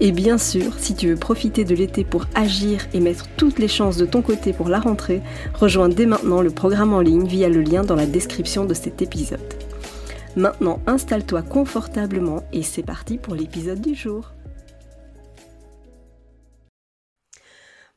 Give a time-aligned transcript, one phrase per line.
[0.00, 3.68] Et bien sûr, si tu veux profiter de l'été pour agir et mettre toutes les
[3.68, 5.22] chances de ton côté pour la rentrée,
[5.54, 9.02] rejoins dès maintenant le programme en ligne via le lien dans la description de cet
[9.02, 9.54] épisode.
[10.36, 14.33] Maintenant, installe-toi confortablement et c'est parti pour l'épisode du jour.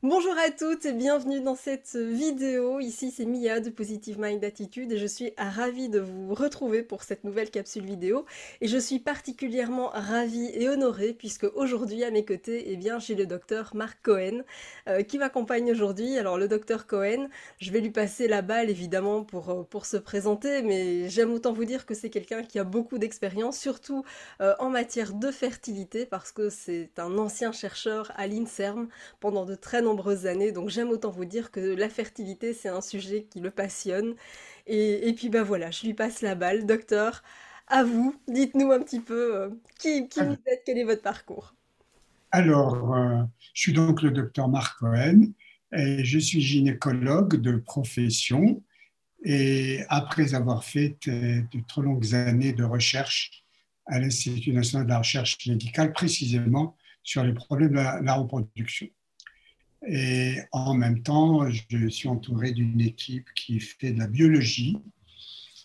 [0.04, 2.78] Bonjour à toutes et bienvenue dans cette vidéo.
[2.78, 7.02] Ici c'est Mia de Positive Mind Attitude et je suis ravie de vous retrouver pour
[7.02, 8.24] cette nouvelle capsule vidéo.
[8.60, 13.16] Et je suis particulièrement ravie et honorée puisque aujourd'hui à mes côtés, eh bien, j'ai
[13.16, 14.44] le docteur Marc Cohen
[14.86, 16.16] euh, qui m'accompagne aujourd'hui.
[16.16, 17.26] Alors le docteur Cohen,
[17.58, 21.52] je vais lui passer la balle évidemment pour, euh, pour se présenter, mais j'aime autant
[21.52, 24.04] vous dire que c'est quelqu'un qui a beaucoup d'expérience, surtout
[24.40, 29.56] euh, en matière de fertilité parce que c'est un ancien chercheur à l'INSERM pendant de
[29.56, 29.87] très nombreuses
[30.26, 30.52] années.
[30.52, 34.14] Donc j'aime autant vous dire que la fertilité, c'est un sujet qui le passionne.
[34.66, 36.66] Et, puis bah voilà, je lui passe la balle.
[36.66, 37.22] Docteur,
[37.68, 41.54] à vous, dites-nous un petit peu euh, qui, qui vous êtes, quel est votre parcours?
[42.30, 43.22] Alors, euh,
[43.54, 45.32] je suis donc le docteur Marc Cohen
[45.72, 48.62] et je suis gynécologue de profession.
[49.24, 53.44] Et après avoir fait de, trop longues années de recherche
[53.86, 58.86] à l'Institut national de la recherche médicale, précisément sur les problèmes de la reproduction.
[59.86, 64.76] Et en même temps, je suis entouré d'une équipe qui fait de la biologie.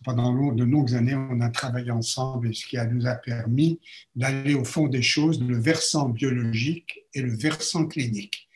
[0.04, 3.80] Pendant de longues années, on a travaillé ensemble ce qui nous a permis
[4.16, 8.50] d'aller au fond des choses, le versant biologique et le versant clinique.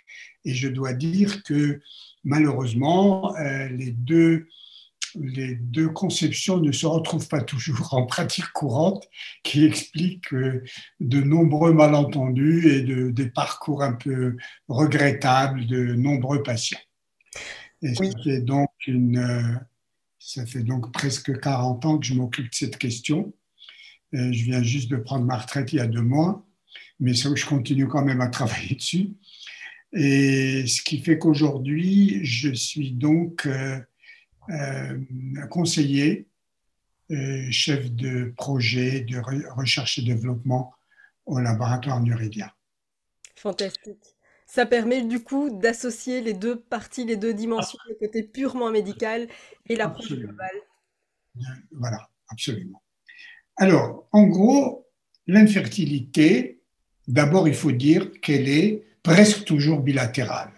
[0.44, 1.82] Et je dois dire que
[2.24, 4.48] malheureusement, euh, les deux
[5.20, 9.08] les deux conceptions ne se retrouvent pas toujours en pratique courante,
[9.44, 16.80] qui explique de nombreux malentendus et de, des parcours un peu regrettables de nombreux patients.
[17.82, 19.60] Et ça, fait donc une,
[20.20, 23.34] ça fait donc presque 40 ans que je m'occupe de cette question.
[24.14, 26.46] je viens juste de prendre ma retraite il y a deux mois,
[27.00, 29.12] mais ça, je continue quand même à travailler dessus.
[29.94, 33.48] Et ce qui fait qu'aujourd'hui, je suis donc
[34.50, 34.98] euh,
[35.38, 36.28] euh, conseiller,
[37.12, 39.18] euh, chef de projet de
[39.52, 40.74] recherche et développement
[41.26, 42.50] au laboratoire Nuridien.
[43.36, 44.16] Fantastique.
[44.46, 49.28] Ça permet du coup d'associer les deux parties, les deux dimensions, le côté purement médical
[49.68, 50.56] et l'approche globale.
[51.72, 52.82] Voilà, absolument.
[53.58, 54.88] Alors, en gros,
[55.28, 56.62] l'infertilité,
[57.08, 60.52] d'abord, il faut dire qu'elle est presque toujours bilatérale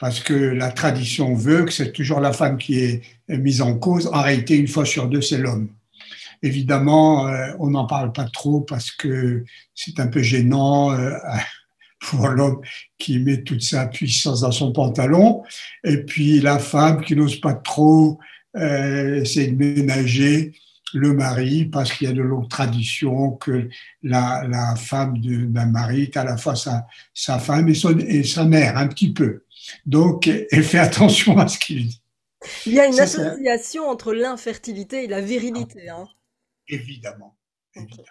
[0.00, 4.08] parce que la tradition veut que c'est toujours la femme qui est mise en cause.
[4.08, 5.68] En réalité, une fois sur deux, c'est l'homme.
[6.42, 9.44] Évidemment, euh, on n'en parle pas trop parce que
[9.74, 11.12] c'est un peu gênant euh,
[12.00, 12.62] pour l'homme
[12.98, 15.42] qui met toute sa puissance dans son pantalon,
[15.84, 18.18] et puis la femme qui n'ose pas trop
[18.56, 20.54] euh, essayer de ménager
[20.94, 23.68] le mari parce qu'il y a de longues traditions que
[24.02, 29.12] la, femme d'un mari est à la fois sa, femme et sa mère, un petit
[29.12, 29.42] peu.
[29.86, 32.02] Donc, elle fait attention à ce qu'il dit.
[32.66, 35.88] Il y a une association entre l'infertilité et la virilité.
[35.88, 36.08] Hein.
[36.68, 37.36] Évidemment,
[37.74, 38.06] évidemment.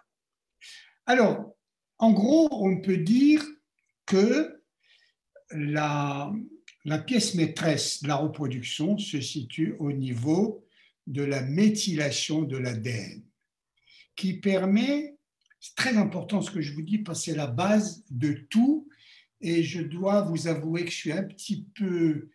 [1.06, 1.56] Alors,
[1.97, 3.44] en gros, on peut dire
[4.06, 4.62] que
[5.52, 6.31] la,
[6.86, 10.66] la pièce maîtresse de la reproduction se situe au niveau
[11.08, 13.23] de la méthylation de l'ADN,
[14.16, 15.17] qui permet,
[15.59, 18.89] c'est très important ce que je vous dis, parce que c'est la base de tout
[19.41, 22.30] et je dois vous avouer que je suis un petit peu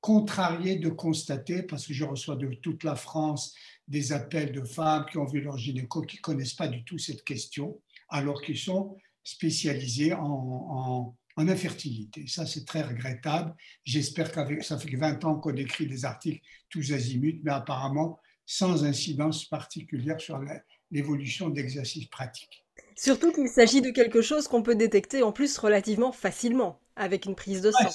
[0.00, 3.54] contrarié de constater, parce que je reçois de toute la France
[3.88, 6.98] des appels de femmes qui ont vu leur gynéco, qui ne connaissent pas du tout
[6.98, 7.80] cette question,
[8.10, 12.26] alors qu'ils sont spécialisés en, infertilité.
[12.28, 13.54] Ça, c'est très regrettable.
[13.82, 18.84] J'espère qu'avec ça fait 20 ans qu'on écrit des articles tous azimuts, mais apparemment sans
[18.84, 20.38] incidence particulière sur
[20.90, 22.63] l'évolution d'exercices pratiques.
[22.96, 27.34] Surtout qu'il s'agit de quelque chose qu'on peut détecter en plus relativement facilement avec une
[27.34, 27.90] prise de sang.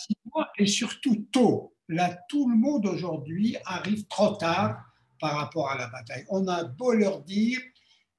[0.57, 1.73] Et surtout tôt.
[1.87, 4.77] là, tout le monde aujourd'hui arrive trop tard
[5.19, 6.25] par rapport à la bataille.
[6.29, 7.59] On a beau leur dire,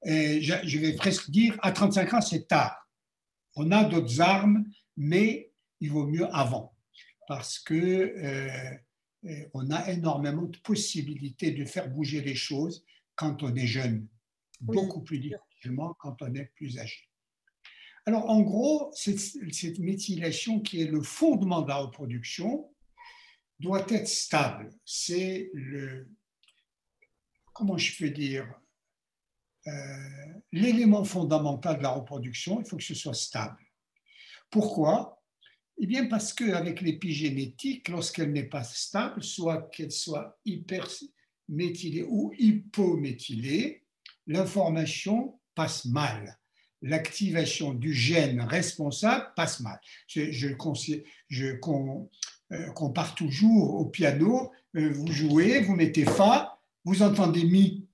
[0.05, 2.89] et je vais presque dire, à 35 ans, c'est tard.
[3.55, 4.65] On a d'autres armes,
[4.97, 6.73] mais il vaut mieux avant,
[7.27, 8.49] parce que euh,
[9.25, 12.83] euh, on a énormément de possibilités de faire bouger les choses
[13.15, 14.07] quand on est jeune,
[14.61, 15.19] beaucoup plus
[15.99, 17.09] quand on est plus âgé.
[18.05, 22.73] Alors, en gros, cette, cette, méthylation qui est le fondement de la reproduction
[23.59, 24.71] doit être stable.
[24.85, 26.09] C'est le,
[27.53, 28.51] comment je peux dire,
[29.67, 29.71] euh,
[30.51, 33.63] l'élément fondamental de la reproduction, il faut que ce soit stable.
[34.49, 35.21] Pourquoi?
[35.77, 43.85] Eh bien parce qu'avec l'épigénétique, lorsqu'elle n'est pas stable, soit qu'elle soit hyperméthylée ou hypométhylée,
[44.25, 46.37] l'information passe mal.
[46.81, 49.79] L'activation du gène responsable passe mal.
[50.07, 50.49] Je, je,
[51.29, 57.87] je euh, compare toujours au piano, euh, vous jouez, vous mettez Fa, vous entendez Mi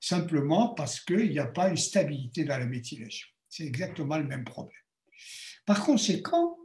[0.00, 3.28] simplement parce qu'il n'y a pas une stabilité dans la méthylation.
[3.48, 4.82] C'est exactement le même problème.
[5.64, 6.58] Par conséquent,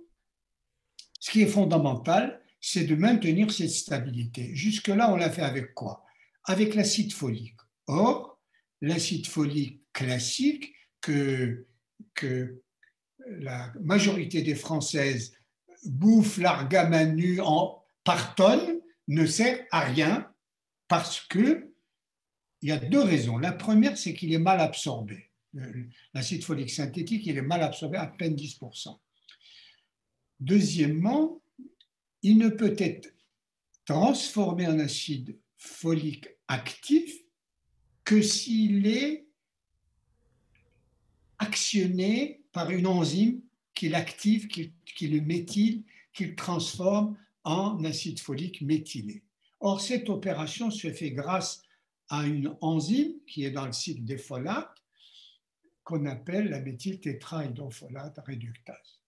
[1.19, 4.56] ce qui est fondamental, c'est de maintenir cette stabilité.
[4.56, 6.03] Jusque-là, on l'a fait avec quoi?
[6.45, 7.57] Avec l'acide folique.
[7.86, 8.42] Or,
[8.81, 11.66] l'acide folique classique que,
[12.14, 12.62] que
[13.26, 15.34] la majorité des Françaises
[15.86, 20.32] bouffent l'argamanu en par tonne ne sert à rien
[20.88, 21.74] parce que
[22.62, 23.38] il y a deux raisons.
[23.38, 25.32] La première, c'est qu'il est mal absorbé.
[26.14, 29.00] L'acide folique synthétique, il est mal absorbé à peine 10%.
[30.40, 31.42] Deuxièmement,
[32.22, 33.14] il ne peut être
[33.86, 37.16] transformé en acide folique actif
[38.04, 39.26] que s'il est
[41.39, 43.42] actionné par une enzyme
[43.74, 49.24] qui l'active, qui, le méthyle, qui le transforme en acide folique méthylé.
[49.60, 51.62] Or, cette opération se fait grâce
[52.10, 54.75] à une enzyme qui est dans le cycle des folates
[55.84, 59.01] qu'on appelle la méthyltétrahydrofolate réductase.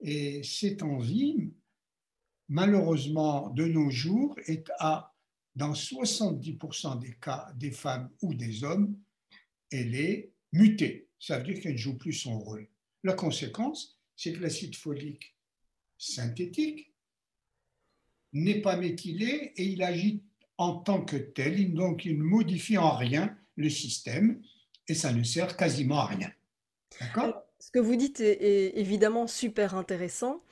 [0.00, 1.52] Et cette enzyme,
[2.48, 5.14] malheureusement, de nos jours, est à,
[5.56, 8.98] dans 70% des cas des femmes ou des hommes,
[9.70, 11.07] elle est mutée.
[11.18, 12.68] Ça veut dire qu'elle ne joue plus son rôle.
[13.04, 15.34] La conséquence, c'est que l'acide folique
[15.96, 16.92] synthétique
[18.32, 20.22] n'est pas méthylé et il agit
[20.58, 24.42] en tant que tel, donc il ne modifie en rien le système
[24.88, 26.30] et ça ne sert quasiment à rien.
[27.00, 27.42] D'accord?
[27.58, 30.42] Ce que vous dites est, évidemment super intéressant.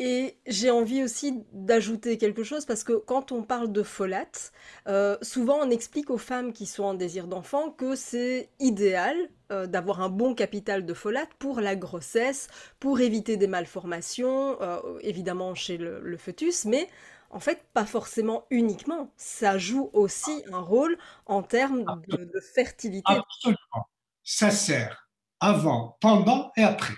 [0.00, 4.52] Et j'ai envie aussi d'ajouter quelque chose parce que quand on parle de folate,
[4.88, 9.16] euh, souvent on explique aux femmes qui sont en désir d'enfant que c'est idéal
[9.54, 12.48] euh, d'avoir un bon capital de folate pour la grossesse,
[12.80, 16.88] pour éviter des malformations, euh, évidemment chez le, le, fœtus, mais
[17.30, 19.12] en fait, pas forcément uniquement.
[19.16, 20.96] Ça joue aussi un rôle
[21.26, 23.12] en termes de, fertilité.
[23.12, 23.88] Absolument.
[24.22, 25.08] Ça sert
[25.40, 26.94] avant, pendant et après.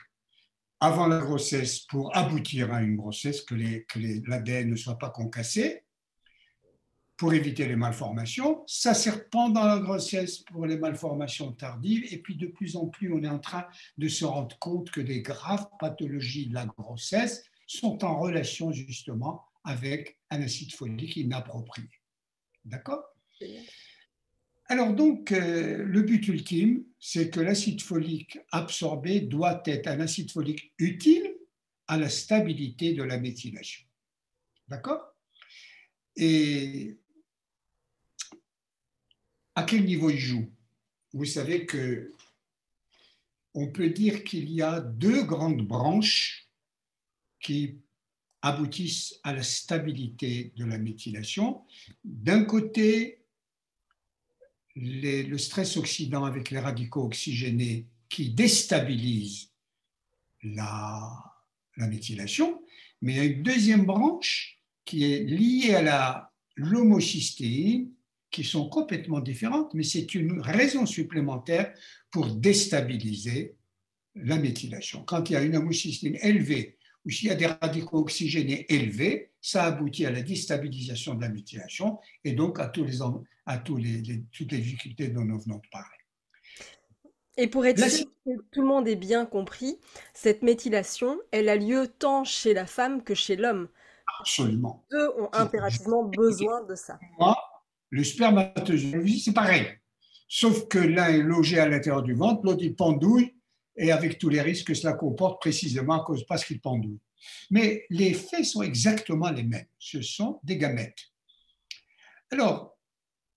[0.80, 3.54] Avant la grossesse, pour aboutir à une grossesse, que
[4.28, 5.85] l'ADN ne soit pas concassé,
[7.16, 8.62] pour éviter les malformations.
[8.66, 12.04] Ça sert pendant la grossesse pour les malformations tardives.
[12.12, 13.66] Et puis de plus en plus, on est en train
[13.96, 19.42] de se rendre compte que des graves pathologies de la grossesse sont en relation justement
[19.64, 21.88] avec un acide folique inapproprié.
[22.64, 23.02] D'accord?
[24.68, 30.30] Alors donc, euh, le but ultime, c'est que l'acide folique absorbé doit être un acide
[30.30, 31.34] folique utile
[31.86, 33.86] à la stabilité de la méthylation.
[34.68, 35.00] D'accord?
[36.16, 36.98] Et
[39.56, 40.48] à quel niveau il joue?
[41.12, 42.12] Vous savez que
[43.54, 46.46] on peut dire qu'il y a deux grandes branches
[47.40, 47.78] qui
[48.42, 51.64] aboutissent à la stabilité de la méthylation.
[52.04, 53.24] D'un côté,
[54.74, 59.50] le stress oxydant avec les radicaux oxygénés qui déstabilisent
[60.42, 61.10] la,
[61.78, 62.62] la méthylation,
[63.00, 67.95] mais il y a une deuxième branche qui est liée à la l'homocystéine,
[68.30, 71.72] qui sont complètement différentes, mais c'est une raison supplémentaire
[72.10, 73.56] pour déstabiliser
[74.14, 75.04] la méthylation.
[75.04, 79.30] Quand il y a une homocystéine élevée ou s'il y a des radicaux oxygénés élevés,
[79.40, 82.98] ça aboutit à la déstabilisation de la méthylation et donc à, tous les,
[83.46, 85.96] à tous les, toutes les difficultés dont nous venons de parler.
[87.36, 89.78] Et pour être sûr que tout le monde ait bien compris,
[90.14, 93.68] cette méthylation, elle a lieu tant chez la femme que chez l'homme.
[94.20, 94.84] Absolument.
[94.90, 96.98] Deux ont impérativement besoin de ça.
[97.18, 97.36] Moi,
[97.90, 99.66] le spermatozoïde, c'est pareil.
[100.28, 103.34] Sauf que l'un est logé à l'intérieur du ventre, l'autre il pendouille
[103.76, 107.00] et avec tous les risques que cela comporte précisément à cause parce qu'il pendouille.
[107.50, 109.66] Mais les faits sont exactement les mêmes.
[109.78, 110.98] Ce sont des gamètes.
[112.30, 112.76] Alors,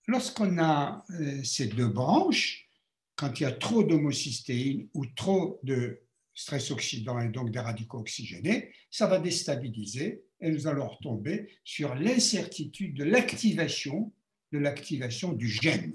[0.06, 2.68] lorsqu'on a euh, ces deux branches,
[3.14, 6.00] quand il y a trop d'homocystéine ou trop de
[6.34, 11.94] stress oxydant et donc des radicaux oxygénés, ça va déstabiliser et nous allons retomber sur
[11.94, 14.12] l'incertitude de l'activation
[14.52, 15.94] de l'activation du gène.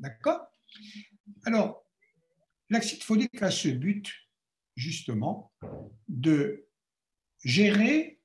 [0.00, 0.40] D'accord?
[1.44, 1.84] Alors,
[2.70, 4.12] l'acide folique a ce but,
[4.76, 5.52] justement,
[6.08, 6.66] de
[7.44, 8.20] gérer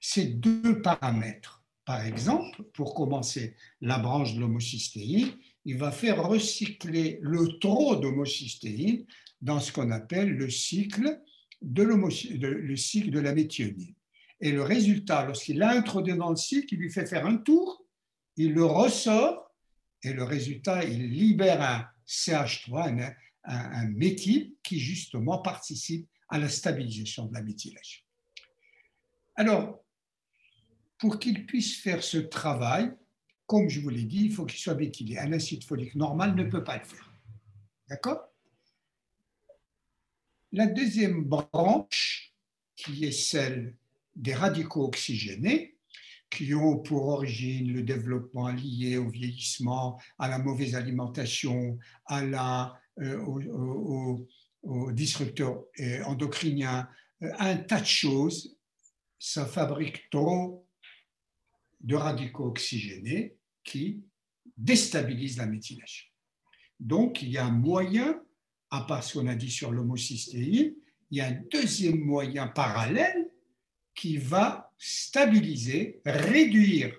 [0.00, 1.64] ces deux paramètres.
[1.84, 5.32] Par exemple, pour commencer, la branche de l'homocystéine,
[5.64, 9.04] il va faire recycler le trop d'homocystéine
[9.40, 11.20] dans ce qu'on appelle le cycle
[11.60, 13.94] de, le cycle de la méthionine.
[14.40, 17.83] Et le résultat, lorsqu'il l'introduit dans le cycle, il lui fait faire un tour,
[18.36, 19.44] il le ressort,
[20.02, 23.14] et le résultat, il libère un CH3,
[23.44, 28.02] un, méthyle qui justement participe à la stabilisation de la méthylation.
[29.36, 29.82] Alors,
[30.98, 32.92] pour qu'il puisse faire ce travail,
[33.46, 35.18] comme je vous l'ai dit, il faut qu'il soit méthylé.
[35.18, 37.12] Un acide folique normal ne peut pas le faire.
[37.88, 38.28] D'accord?
[40.52, 42.32] La deuxième branche,
[42.76, 43.74] qui est celle
[44.16, 45.73] des radicaux oxygénés,
[46.30, 52.80] qui ont pour origine le développement lié au vieillissement, à la mauvaise alimentation, à la,
[53.00, 56.88] euh, aux, disrupteurs euh, endocriniens,
[57.22, 58.56] euh, un tas de choses,
[59.18, 60.66] ça fabrique trop
[61.80, 64.02] de radicaux oxygénés qui
[64.56, 66.06] déstabilisent la méthylation.
[66.80, 68.22] Donc, il y a un moyen,
[68.70, 70.74] à part ce qu'on a dit sur l'homocystéine,
[71.10, 73.30] il y a un deuxième moyen parallèle
[73.94, 76.94] qui va stabiliser, réduire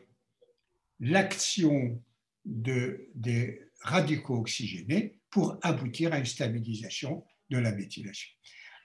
[0.99, 2.01] l'action
[2.43, 8.31] de, des radicaux oxygénés pour aboutir à une stabilisation de la méthylation.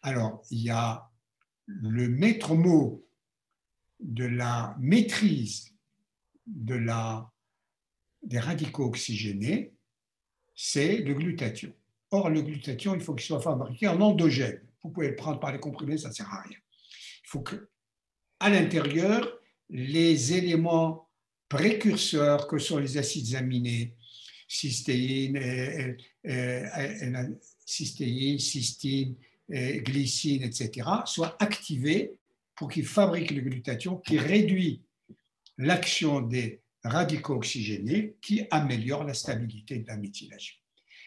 [0.03, 1.11] Alors, il y a
[1.65, 3.03] le maître mot
[4.01, 5.75] de la maîtrise
[6.47, 7.33] de la,
[8.23, 9.73] des radicaux oxygénés,
[10.55, 11.73] c'est le glutathion.
[12.11, 14.61] Or, le glutathion, il faut qu'il soit fabriqué en endogène.
[14.83, 16.59] Vous pouvez le prendre par les comprimés, ça ne sert à rien.
[17.25, 17.71] Il faut que,
[18.41, 21.09] à l'intérieur, les éléments
[21.49, 23.95] précurseurs que sont les acides aminés,
[24.49, 25.97] cystéine,
[27.65, 29.15] cystéine, cystine,
[29.49, 32.19] glycine, etc., soient activés
[32.55, 34.83] pour qu'ils fabriquent le glutathion qui réduit
[35.59, 40.57] l'action des radicaux oxygénés qui améliore la stabilité de la méthylation.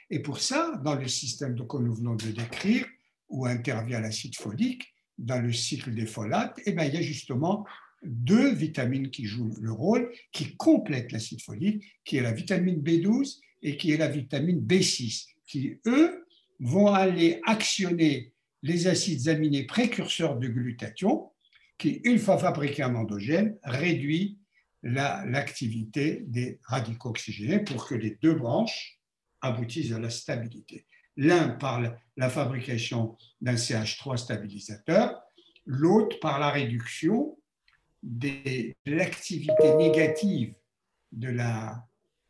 [0.10, 2.86] Et pour ça, dans le système que nous venons de décrire,
[3.30, 7.66] où intervient l'acide folique, dans le cycle des folates, eh bien, il y a justement
[8.04, 13.40] deux vitamines qui jouent le rôle, qui complètent l'acide folique, qui est la vitamine B12
[13.62, 16.26] et qui est la vitamine B6, qui, eux,
[16.60, 21.32] vont aller actionner les acides aminés précurseurs de glutathion,
[21.78, 24.38] qui, une fois fabriqués en endogène, réduit
[24.84, 29.00] l'activité des radicaux oxygénés pour que les deux branches
[29.42, 30.86] aboutissent à la stabilité.
[31.18, 31.82] L'un par
[32.18, 35.22] la fabrication d'un CH3 stabilisateur,
[35.66, 37.38] l'autre par la réduction
[38.02, 40.54] de l'activité négative
[41.12, 41.88] de la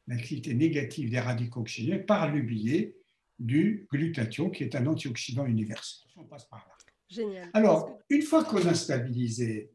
[0.07, 2.95] l'activité négative des radicaux oxygénés par le biais
[3.39, 6.09] du glutathion, qui est un antioxydant universel.
[6.15, 6.73] On passe par là.
[7.09, 7.49] Génial.
[7.53, 9.69] Alors, une fois qu'on a stabilisé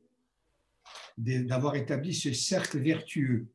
[1.17, 3.49] d'avoir établi ce cercle vertueux,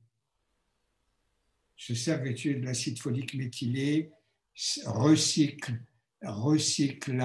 [1.75, 4.11] ce cercle vertueux de l'acide folique méthylé
[4.85, 5.81] recycle,
[6.21, 7.21] recycle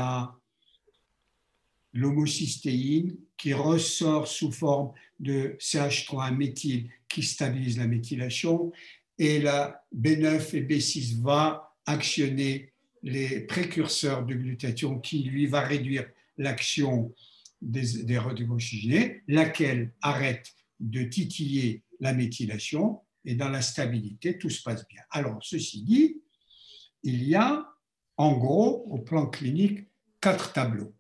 [1.93, 8.73] l'homocystéine qui ressort sous forme de CH3 méthyle qui stabilise la méthylation
[9.19, 16.07] et la B9 et B6 va actionner les précurseurs de glutathion qui lui va réduire
[16.37, 17.15] l'action
[17.61, 18.21] des, des
[19.27, 25.03] laquelle arrête de titiller la méthylation et dans la stabilité, tout se passe bien.
[25.11, 26.18] Alors, ceci dit,
[27.03, 27.69] il y a
[28.19, 29.87] en gros, au plan clinique,
[30.21, 30.93] quatre tableaux.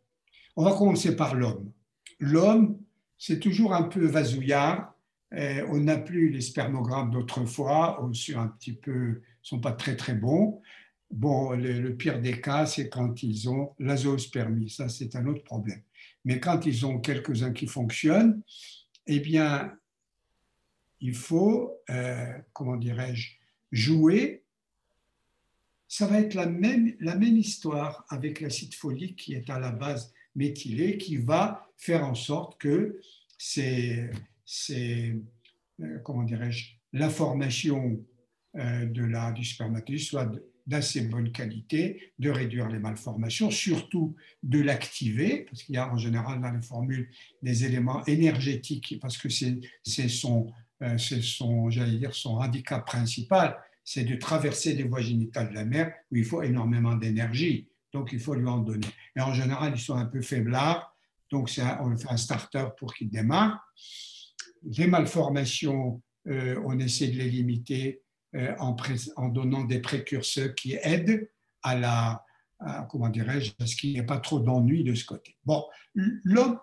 [0.56, 1.72] On va commencer par l'homme.
[2.20, 2.80] L'homme,
[3.18, 4.94] c'est toujours un peu vasouillard.
[5.34, 10.14] Euh, on n'a plus les spermogrammes d'autrefois, sont un petit peu, sont pas très très
[10.14, 10.62] bons.
[11.10, 14.70] Bon, le, pire des cas, c'est quand ils ont l'azospermie.
[14.70, 15.82] Ça, c'est un autre problème.
[16.24, 18.42] Mais quand ils ont quelques-uns qui fonctionnent,
[19.06, 19.72] eh bien,
[21.00, 23.36] il faut, euh, comment dirais-je,
[23.72, 24.44] jouer.
[25.88, 30.12] Ça va être la même, la histoire avec l'acide folique qui est à la base
[30.34, 33.00] méthylé, qui va faire en sorte que
[33.38, 34.10] c'est,
[34.60, 38.04] euh, comment dirais-je, l'information
[38.56, 40.30] euh, de la, du spermatozoïde soit
[40.66, 45.96] d'assez bonne qualité, de réduire les malformations, surtout de l'activer, parce qu'il y a en
[45.96, 47.08] général dans les formules
[47.42, 50.52] des éléments énergétiques, parce que c'est son,
[50.82, 53.56] euh, son j'allais dire, son handicap principal,
[53.90, 57.68] c'est de traverser les voies génitales de la mère où il faut énormément d'énergie.
[57.90, 58.86] Donc, il faut lui en donner.
[59.16, 60.94] Et en général, ils sont un peu faiblards.
[61.30, 63.66] Donc, on fait un starter pour qu'il démarre.
[64.62, 68.02] Les malformations, euh, on essaie de les limiter
[68.36, 71.30] euh, en, donnant des précurseurs qui aident
[71.62, 72.26] à la,
[72.90, 75.38] comment dirais-je, ce qu'il n'y ait pas trop d'ennui de ce côté.
[75.46, 75.64] Bon,
[75.94, 76.58] l'homme,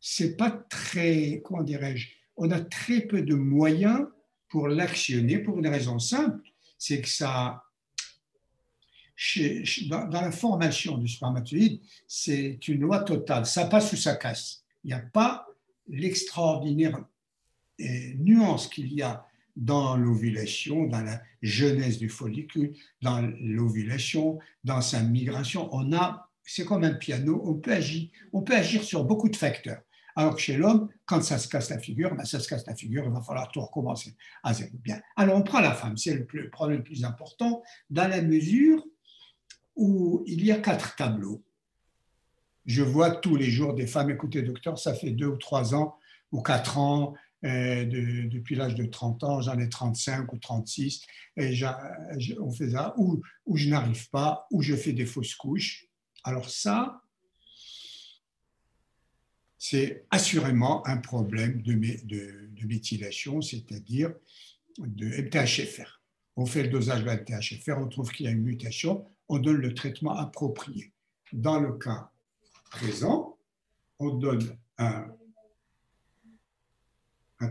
[0.00, 2.08] c'est pas très, comment dirais-je,
[2.38, 4.06] on a très peu de moyens
[4.48, 6.49] pour l'actionner pour une raison simple,
[6.80, 7.62] c'est que ça,
[9.90, 14.64] dans, la formation du spermatozoïde, c'est une loi totale, ça passe ou ça casse.
[14.82, 15.46] Il n'y a pas
[15.88, 17.04] l'extraordinaire
[18.18, 25.02] nuance qu'il y a dans l'ovulation, dans la jeunesse du follicule, dans l'ovulation, dans sa
[25.02, 25.68] migration.
[25.72, 29.36] On a, c'est comme un piano, on peut agir, on peut agir sur beaucoup de
[29.36, 29.82] facteurs.
[30.16, 32.74] Alors que chez l'homme, quand ça se casse la figure, ben ça se casse la
[32.74, 34.70] figure, il va falloir tout recommencer à zéro.
[34.74, 35.00] Bien.
[35.16, 38.84] Alors on prend la femme, c'est le, problème le plus important, dans la mesure
[39.76, 41.42] où il y a quatre tableaux.
[42.66, 45.96] Je vois tous les jours des femmes, écoutez docteur, ça fait deux ou trois ans
[46.32, 47.14] ou quatre ans,
[47.44, 51.06] euh, depuis l'âge de 30 ans, j'en ai 35 ou 36,
[51.38, 51.58] et
[52.38, 53.22] on fait ça, ou,
[53.54, 55.86] je n'arrive pas, ou je fais des fausses couches.
[56.22, 57.00] Alors ça,
[59.62, 64.10] c'est assurément un problème de, de, méthylation, c'est-à-dire
[64.78, 66.00] de MTHFR.
[66.36, 69.58] On fait le dosage de MTHFR, on trouve qu'il y a une mutation, on donne
[69.58, 70.94] le traitement approprié.
[71.34, 72.10] Dans le cas
[72.70, 73.36] présent,
[73.98, 75.04] on donne un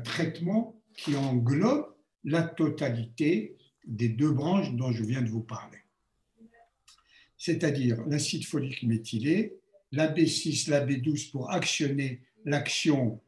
[0.03, 5.77] traitement qui englobe la totalité des deux branches dont je viens de vous parler.
[7.37, 9.58] C'est-à-dire l'acide folique méthylé,
[9.91, 13.21] la B6, la B12 pour actionner l'action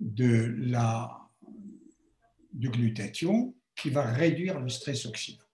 [0.00, 1.28] de la,
[2.52, 5.44] du glutathion qui va réduire le stress oxydant.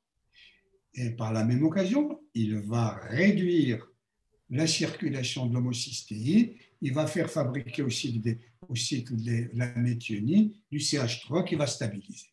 [0.95, 3.87] Et par la même occasion, il va réduire
[4.51, 8.23] la circulation de l'homocystéine, il va faire fabriquer aussi
[8.69, 12.29] au cycle de la méthionine du CH3 qui va stabiliser.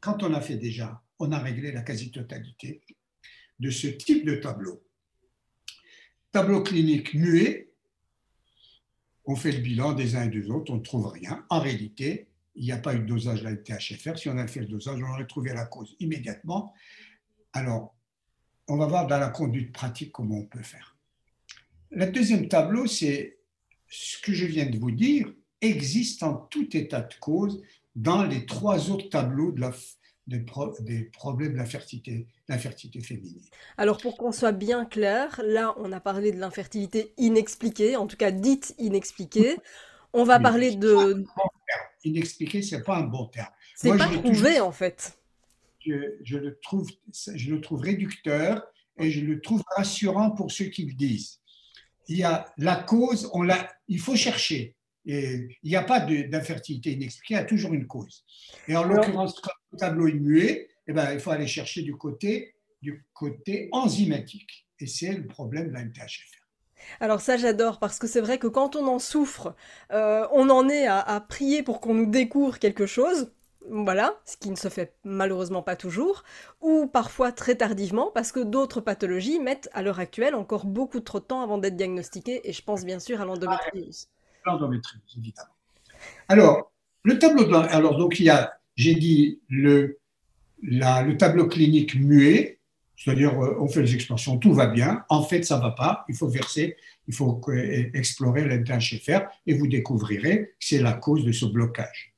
[0.00, 2.82] Quand on a fait déjà, on a réglé la quasi-totalité
[3.58, 4.82] de ce type de tableau.
[6.32, 7.72] Tableau clinique muet,
[9.24, 11.44] on fait le bilan des uns et des autres, on ne trouve rien.
[11.50, 14.18] En réalité, il n'y a pas eu de dosage de la THFR.
[14.18, 16.72] Si on avait fait le dosage, on aurait trouvé la cause immédiatement.
[17.52, 17.94] Alors,
[18.68, 20.96] on va voir dans la conduite pratique comment on peut faire.
[21.90, 23.38] Le deuxième tableau, c'est
[23.88, 27.60] ce que je viens de vous dire existe en tout état de cause
[27.96, 29.72] dans les trois autres tableaux de la,
[30.26, 30.40] des,
[31.12, 33.42] problèmes de l'infertilité, féminine.
[33.76, 38.16] Alors pour qu'on soit bien clair, là on a parlé de l'infertilité inexpliquée, en tout
[38.16, 39.56] cas dite inexpliquée.
[40.12, 41.24] On va parler de...
[42.02, 43.46] Inexpliqué, c'est pas un bon terme.
[43.76, 45.16] C'est pas prouvé en fait.
[45.78, 48.66] Je, je, le trouve, je le trouve réducteur
[48.98, 51.40] et je le trouve rassurant pour ceux qui le disent
[52.10, 54.74] il y a la cause, on l'a, il faut chercher.
[55.06, 58.24] Et il n'y a pas d'infertilité inexpliquée, il y a toujours une cause.
[58.66, 59.40] Et en l'occurrence,
[59.72, 64.66] le tableau est muet, eh ben, il faut aller chercher du côté, du côté enzymatique.
[64.78, 66.38] Et c'est le problème de la MTHFR.
[66.98, 69.54] Alors ça j'adore parce que c'est vrai que quand on en souffre,
[69.92, 73.30] euh, on en est à prier pour qu'on nous découvre quelque chose
[73.68, 76.24] voilà, ce qui ne se fait malheureusement pas toujours,
[76.60, 81.20] ou parfois très tardivement, parce que d'autres pathologies mettent à l'heure actuelle encore beaucoup trop
[81.20, 84.08] de temps avant d'être diagnostiquées, et je pense bien sûr à l'endométriose.
[84.46, 85.50] L'endométriose, évidemment.
[86.28, 89.98] Alors, le tableau, alors donc il y a, j'ai dit, le,
[90.62, 92.58] le tableau clinique muet,
[92.96, 96.04] c'est-à-dire euh, on fait les expansions, tout va bien, en fait ça ne va pas,
[96.08, 96.76] il faut verser,
[97.08, 97.40] il faut
[97.94, 102.14] explorer l'intensifère, et vous découvrirez que c'est la cause de ce blocage.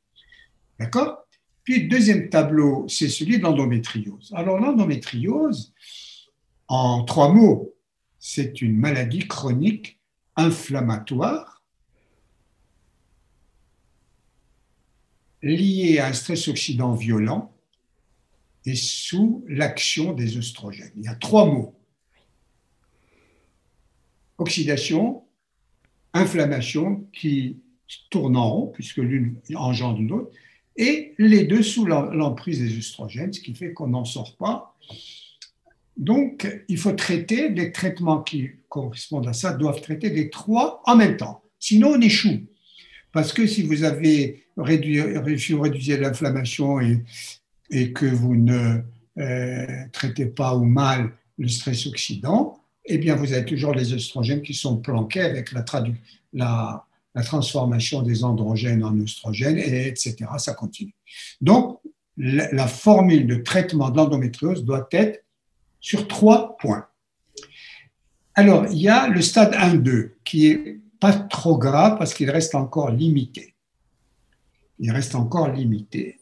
[0.78, 1.26] D'accord?
[1.64, 4.32] Puis deuxième tableau, c'est celui de l'endométriose.
[4.34, 5.72] Alors l'endométriose,
[6.68, 7.74] en trois mots,
[8.18, 10.00] c'est une maladie chronique
[10.36, 11.61] inflammatoire
[15.42, 17.52] liée à un stress oxydant violent
[18.64, 20.92] et sous l'action des oestrogènes.
[20.96, 21.74] Il y a trois mots.
[24.38, 25.24] Oxydation,
[26.14, 27.58] inflammation qui
[28.10, 30.30] tourne en rond, puisque l'une engendre l'autre,
[30.76, 34.76] et les deux sous l'emprise des oestrogènes, ce qui fait qu'on n'en sort pas.
[35.96, 40.96] Donc, il faut traiter, les traitements qui correspondent à ça doivent traiter les trois en
[40.96, 41.42] même temps.
[41.58, 42.46] Sinon, on échoue.
[43.12, 45.00] Parce que si vous avez réduit,
[45.38, 48.80] si réduisez l'inflammation et, que vous ne
[49.18, 54.42] euh, traitez pas ou mal le stress oxydant, eh bien, vous avez toujours les oestrogènes
[54.42, 55.64] qui sont planqués avec la,
[56.32, 60.16] la, la transformation des androgènes en oestrogènes, et etc.
[60.38, 60.94] Ça continue.
[61.40, 61.80] Donc,
[62.16, 65.24] la, formule de traitement de l'endométriose doit être
[65.80, 66.86] sur trois points.
[68.34, 72.54] Alors, il y a le stade 1-2 qui est pas trop grave parce qu'il reste
[72.54, 73.56] encore limité.
[74.78, 76.20] Il reste encore limité.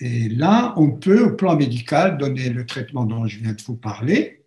[0.00, 3.76] Et là, on peut, au plan médical, donner le traitement dont je viens de vous
[3.76, 4.42] parler.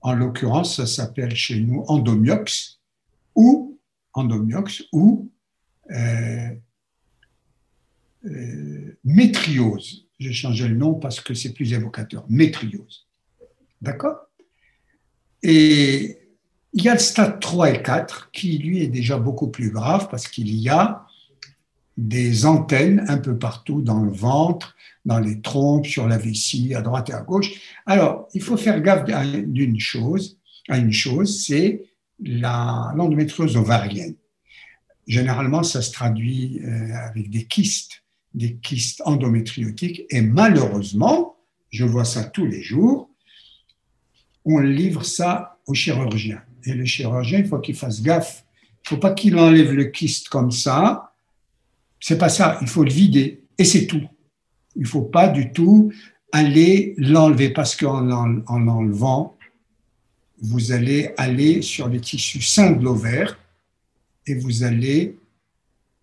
[0.00, 2.80] En l'occurrence, ça s'appelle chez nous endomiox
[3.34, 3.78] ou
[4.14, 5.30] endomiox ou
[5.90, 6.48] euh,
[8.24, 10.06] euh, métriose.
[10.18, 12.24] J'ai changé le nom parce que c'est plus évocateur.
[12.30, 13.06] Métriose.
[13.82, 14.16] D'accord?
[15.42, 16.19] Et
[16.72, 20.08] il y a le stade 3 et 4 qui, lui, est déjà beaucoup plus grave
[20.10, 21.06] parce qu'il y a
[21.96, 26.82] des antennes un peu partout dans le ventre, dans les trompes, sur la vessie, à
[26.82, 27.50] droite et à gauche.
[27.86, 31.82] Alors, il faut faire gaffe d'une chose, à une chose, c'est
[32.20, 34.14] l'endométriose ovarienne.
[35.06, 38.04] Généralement, ça se traduit euh, avec des kystes,
[38.34, 41.36] des kystes endométriotiques, et malheureusement,
[41.70, 43.10] je vois ça tous les jours,
[44.44, 46.42] on livre ça au chirurgien.
[46.64, 48.44] Et le chirurgien, il faut qu'il fasse gaffe.
[48.62, 51.12] Il ne faut pas qu'il enlève le kyste comme ça.
[52.00, 52.58] C'est pas ça.
[52.62, 53.42] Il faut le vider.
[53.58, 54.02] Et c'est tout.
[54.76, 55.92] Il ne faut pas du tout
[56.32, 59.34] aller l'enlever parce qu'en en
[60.42, 63.38] vous allez aller sur les tissus sains de l'ovaire
[64.26, 65.18] et vous allez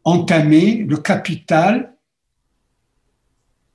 [0.04, 1.93] entamer le capital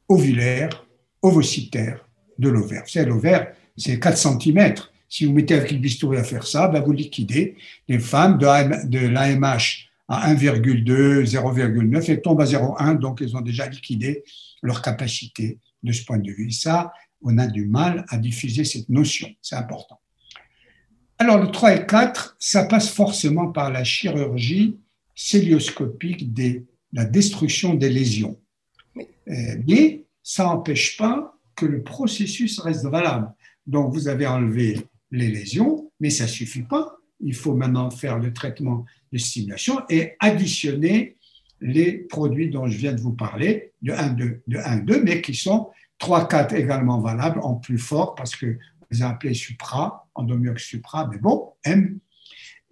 [0.08, 0.86] ovulaire,
[1.20, 2.06] ovocytaire
[2.38, 2.82] de l'ovaire.
[2.84, 4.74] Vous savez, l'ovaire, c'est 4 cm.
[5.12, 7.54] Si vous mettez avec le bistouri à faire ça, ben vous liquidez
[7.86, 13.68] les femmes de, l'AMH à 1,2, 0,9, elles tombent à 0,1, donc elles ont déjà
[13.68, 14.24] liquidé
[14.62, 16.48] leur capacité de ce point de vue.
[16.48, 20.00] Et ça, on a du mal à diffuser cette notion, c'est important.
[21.18, 24.78] Alors le 3 et 4, ça passe forcément par la chirurgie
[25.14, 28.40] célioscopique de la destruction des lésions.
[28.96, 29.02] Euh,
[29.68, 33.30] mais ça n'empêche pas que le processus reste valable.
[33.66, 34.80] Donc vous avez enlevé
[35.12, 36.96] les lésions, mais ça ne suffit pas.
[37.20, 41.16] Il faut maintenant faire le traitement de stimulation et additionner
[41.60, 45.20] les produits dont je viens de vous parler, de 1, 2, de 1, 2 mais
[45.20, 48.58] qui sont 3, 4 également valables en plus fort parce que
[48.90, 51.98] vous appelez supra, endomiox supra, mais bon, M,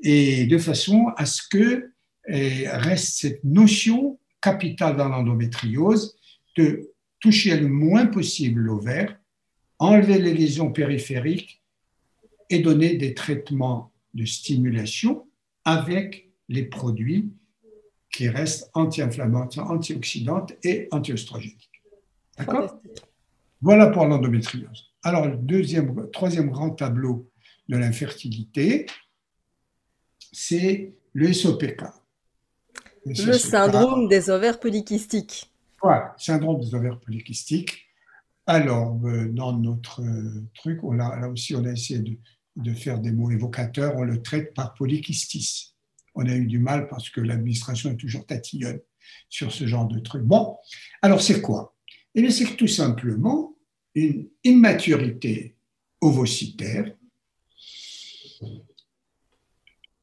[0.02, 1.92] et de façon à ce que
[2.26, 6.16] eh, reste cette notion capitale dans l'endométriose
[6.56, 9.16] de toucher le moins possible l'ovaire,
[9.78, 11.59] enlever les lésions périphériques
[12.50, 15.26] et donner des traitements de stimulation
[15.64, 17.32] avec les produits
[18.12, 21.70] qui restent anti-inflammatoires, antioxydantes et antioestrogéniques.
[22.36, 22.80] D'accord?
[23.62, 24.90] Voilà pour l'endométriose.
[25.02, 27.30] Alors, le deuxième, troisième grand tableau
[27.68, 28.86] de l'infertilité,
[30.32, 31.84] c'est le SOPK.
[33.06, 35.50] Le, syndrome des ovaires polykystiques.
[35.82, 37.86] Voilà, syndrome des ovaires polykystiques.
[38.46, 42.18] Alors, euh, dans notre euh, truc, on a, là aussi, on a essayé de
[42.56, 45.74] de faire des mots évocateurs, on le traite par polykystis.
[46.14, 48.80] On a eu du mal parce que l'administration est toujours tatillonne
[49.28, 50.22] sur ce genre de truc.
[50.22, 50.56] Bon,
[51.02, 51.76] alors c'est quoi?
[52.14, 53.54] Eh bien, c'est tout simplement
[53.94, 55.56] une immaturité
[56.00, 56.92] ovocytaire,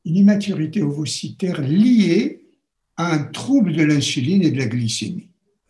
[0.06, 2.46] une immaturité ovocytaire liée
[2.96, 5.30] à un trouble de l'insuline et de la glycémie,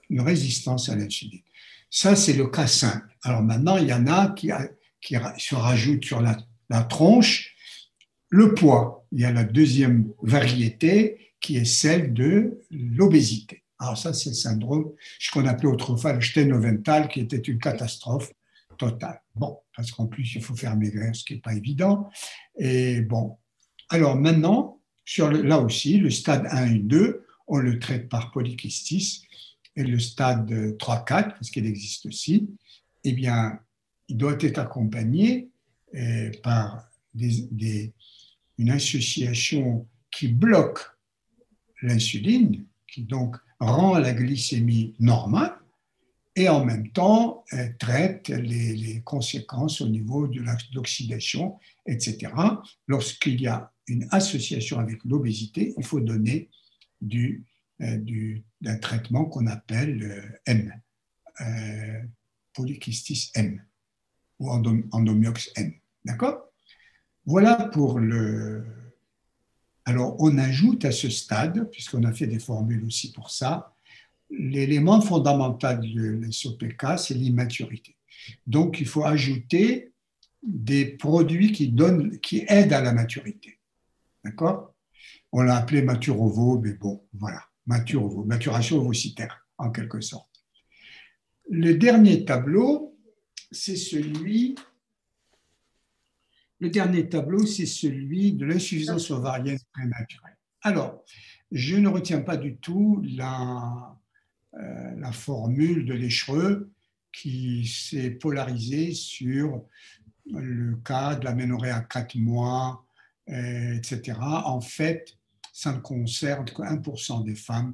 [0.10, 1.42] une résistance à l'insuline.
[1.90, 3.18] Ça, c'est le cas simple.
[3.24, 4.50] Alors maintenant, il y en a qui,
[5.02, 6.38] qui se rajoutent sur la
[6.70, 7.56] la tronche,
[8.30, 9.06] le poids.
[9.12, 13.64] Il y a la deuxième variété qui est celle de l'obésité.
[13.80, 18.32] Alors ça, c'est le syndrome, ce qu'on appelait autrefois le sténovental, qui était une catastrophe
[18.78, 19.22] totale.
[19.36, 22.10] Bon, parce qu'en plus, il faut faire maigrir, ce qui n'est pas évident.
[22.58, 23.38] Et bon,
[23.90, 29.24] alors maintenant, sur là aussi, le stade 1 et 2, on le traite par polykystis,
[29.76, 32.50] et le stade 3-4, parce qu'il existe aussi,
[33.04, 33.60] eh bien,
[34.08, 35.50] il doit être accompagné
[35.96, 40.80] euh, par une association qui bloque
[41.82, 45.58] l'insuline, qui donc rend la glycémie normale,
[46.36, 47.44] et en même temps
[47.80, 52.32] traite les, conséquences au niveau de l'oxydation, etc.
[52.88, 56.50] Lorsqu'il y a une association avec l'obésité, il faut donner
[57.02, 57.46] du,
[57.82, 60.74] euh, du, un traitement qu'on appelle euh, M,
[61.42, 62.02] euh,
[62.54, 63.62] polykystis M
[64.40, 65.74] ou endomyox N.
[66.06, 66.44] D'accord?
[67.26, 68.66] Voilà pour le.
[69.86, 73.74] Alors, on ajoute à ce stade, puisqu'on a fait des formules aussi pour ça,
[74.30, 77.96] l'élément fondamental de l'SOPK, c'est l'immaturité.
[78.46, 79.94] Donc, il faut ajouter
[80.44, 83.60] des produits qui, donnent, qui aident à la maturité.
[84.24, 84.74] D'accord?
[85.32, 90.44] On l'a appelé mature ovo, mais bon, voilà, mature ovo, maturation ovocitaire, en quelque sorte.
[91.50, 92.97] Le dernier tableau,
[93.52, 94.56] c'est celui.
[96.60, 100.32] Le dernier tableau, c'est celui de l'insuffisance ovarienne prématurée.
[100.62, 101.04] Alors,
[101.52, 103.96] je ne retiens pas du tout la,
[104.56, 106.72] euh, formule de l'échereux
[107.12, 109.64] qui s'est polarisée sur
[110.26, 112.86] le cas de la ménorrhée à 4 mois,
[113.30, 114.18] euh, etc.
[114.20, 115.16] En fait,
[115.54, 117.74] ça ne concerne que 1% des femmes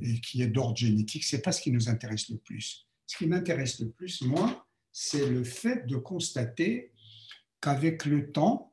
[0.00, 1.24] et qui est d'ordre génétique.
[1.24, 2.86] Ce n'est pas ce qui nous intéresse le plus.
[3.06, 6.92] Ce qui m'intéresse le plus, moi, c'est le fait de constater
[7.60, 8.72] qu'avec le temps,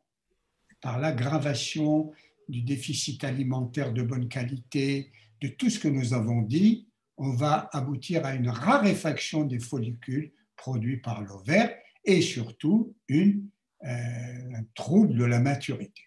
[0.81, 2.11] par l'aggravation
[2.47, 7.69] du déficit alimentaire de bonne qualité, de tout ce que nous avons dit, on va
[7.73, 13.49] aboutir à une raréfaction des follicules produits par l'ovaire et surtout une,
[13.83, 16.03] euh, un trouble de la maturité.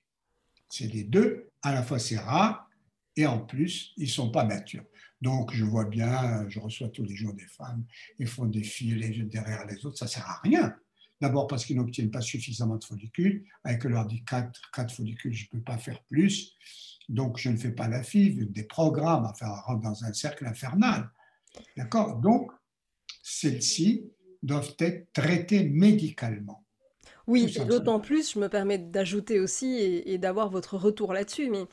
[0.68, 2.68] C'est les deux, à la fois c'est rare
[3.16, 4.84] et en plus ils ne sont pas matures.
[5.22, 7.84] Donc je vois bien, je reçois tous les jours des femmes,
[8.18, 10.74] ils font des filles les unes derrière les autres, ça ne sert à rien.
[11.20, 15.44] D'abord parce qu'ils n'obtiennent pas suffisamment de follicules, avec leur dit 4, 4 follicules, je
[15.44, 16.56] ne peux pas faire plus.
[17.08, 20.44] Donc je ne fais pas la fille, des programmes, enfin on rentre dans un cercle
[20.44, 21.08] infernal.
[21.76, 22.18] D'accord?
[22.18, 22.50] Donc
[23.22, 24.10] celles-ci
[24.42, 26.64] doivent être traitées médicalement.
[27.28, 31.66] Oui, d'autant plus, je me permets d'ajouter aussi et, d'avoir votre retour là-dessus, mais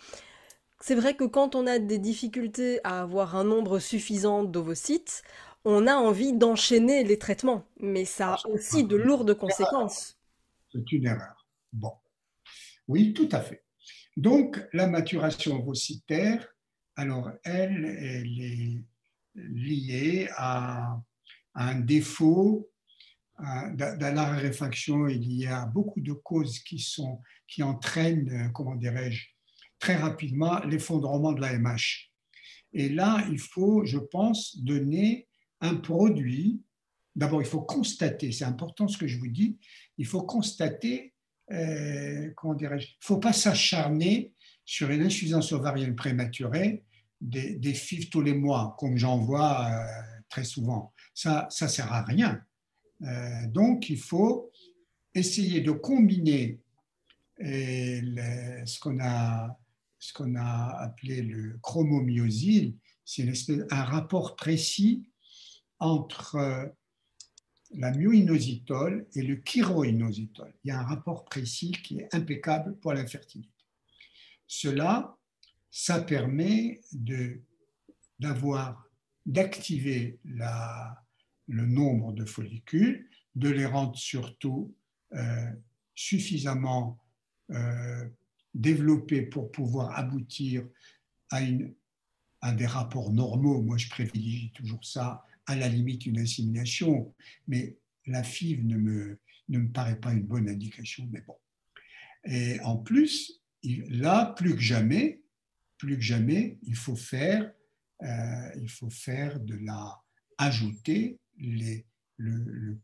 [0.82, 5.24] c'est vrai que quand on a des difficultés à avoir un nombre suffisant d'ovocytes,
[5.66, 10.18] on a envie d'enchaîner les traitements, mais ça a ah, aussi de lourdes conséquences.
[10.72, 11.48] C'est une erreur.
[11.74, 11.94] Bon.
[12.88, 13.64] Oui, tout à fait.
[14.16, 16.48] Donc, la maturation ovocytaire,
[16.96, 18.84] alors elle, elle est
[19.36, 21.02] liée à
[21.56, 22.70] un défaut
[23.40, 28.76] dans la raréfaction, il y a beaucoup de causes qui, sont, qui entraînent, euh, comment
[28.76, 29.28] dirais-je,
[29.80, 32.10] très rapidement l'effondrement de la MH.
[32.74, 35.28] Et là, il faut, je pense, donner
[35.62, 36.62] un produit.
[37.16, 39.58] D'abord, il faut constater, c'est important ce que je vous dis,
[39.98, 41.14] il faut constater,
[41.52, 46.84] euh, comment dirais-je, il ne faut pas s'acharner sur une insuffisance ovarienne prématurée
[47.20, 49.86] des, des FIV tous les mois, comme j'en vois euh,
[50.30, 50.94] très souvent.
[51.14, 52.42] Ça ne sert à rien.
[53.02, 54.52] Euh, donc, il faut
[55.14, 56.60] essayer de combiner
[57.42, 59.59] ce qu'on a,
[60.00, 63.28] ce qu'on a appelé le chromomyosile, c'est
[63.72, 65.10] un rapport précis
[65.80, 66.66] entre euh,
[67.72, 70.54] la myoinositol et le chiroinositol.
[70.64, 73.54] Il y a un rapport précis qui est impeccable pour la fertilité.
[74.48, 75.16] Cela,
[75.70, 76.82] ça permet
[78.20, 78.86] d'avoir,
[79.26, 84.76] d'activer le nombre de follicules, de les rendre surtout
[85.14, 85.52] euh,
[85.94, 87.00] suffisamment
[87.52, 88.08] euh,
[88.54, 90.68] développés pour pouvoir aboutir
[91.32, 91.42] à,
[92.54, 93.62] des rapports normaux.
[93.62, 97.14] Moi, je privilégie toujours ça, à la limite une insémination,
[97.48, 101.36] mais la FIV ne me, ne me paraît pas une bonne indication, mais bon.
[102.26, 105.22] Et en plus, là, plus que jamais,
[105.78, 107.52] plus que jamais, il faut faire,
[108.04, 110.02] euh, il faut faire de la
[110.40, 111.84] ajouter le,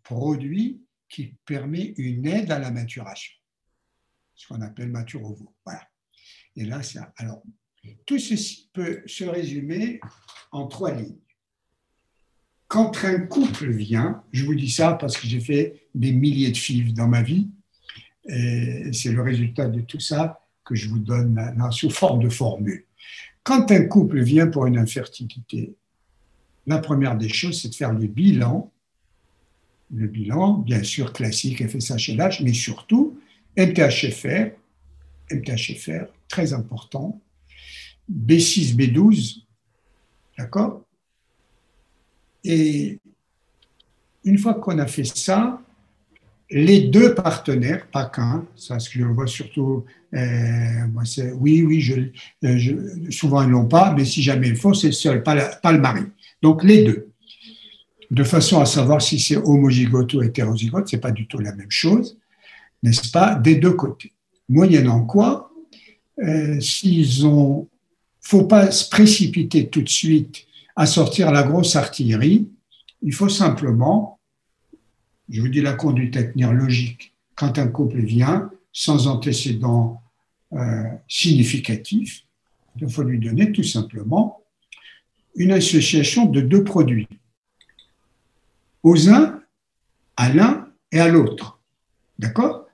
[0.04, 3.34] produit qui permet une aide à la maturation,
[4.36, 5.54] ce qu'on appelle mature ovo.
[5.65, 5.82] Voilà.
[6.56, 7.13] Et là, ça.
[7.17, 7.41] Alors,
[8.06, 10.00] tout ceci peut se résumer
[10.52, 11.17] en trois lignes.
[12.67, 16.58] Quand un couple vient, je vous dis ça parce que j'ai fait des milliers de
[16.58, 17.50] FIV dans ma vie,
[18.28, 22.30] et c'est le résultat de tout ça que je vous donne maintenant sous forme de
[22.30, 22.86] formule.
[23.43, 25.76] Quand un couple vient pour une infertilité,
[26.65, 28.71] la première des choses, c'est de faire le bilan.
[29.93, 33.19] Le bilan, bien sûr, classique, FSH-LH, mais surtout
[33.58, 34.52] MTHFR,
[36.28, 37.22] très important,
[38.12, 39.44] B6, B12,
[40.38, 40.84] d'accord?
[42.44, 43.00] Et
[44.24, 45.62] une fois qu'on a fait ça,
[46.52, 51.04] les deux partenaires, pas qu'un, ça ce que je vois surtout, euh, moi
[51.36, 52.13] oui, oui,
[52.44, 55.80] euh, souvent ils l'ont pas, mais si jamais il faut, c'est seul, pas, pas le
[55.80, 56.04] mari.
[56.41, 57.10] Donc les deux.
[58.12, 61.56] De façon à savoir si c'est homozygote ou hétérozygote, ce n'est pas du tout la
[61.56, 62.18] même chose,
[62.83, 64.13] n'est-ce pas, des deux côtés.
[64.49, 65.51] Moyennant quoi,
[66.19, 67.67] euh, s'ils ont.
[68.21, 72.49] faut pas se précipiter tout de suite à sortir la grosse artillerie,
[73.01, 74.19] il faut simplement,
[75.29, 80.01] je vous dis la conduite à tenir logique, quand un couple vient sans antécédent
[80.53, 82.25] euh, significatif,
[82.79, 84.43] il faut lui donner tout simplement
[85.35, 87.07] une association de deux produits,
[88.83, 89.41] aux uns,
[90.17, 91.59] à l'un et à l'autre.
[92.19, 92.64] D'accord?